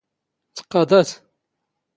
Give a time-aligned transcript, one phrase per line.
[0.59, 1.09] ⵜⵇⵇⴰⴹⴰⵜ?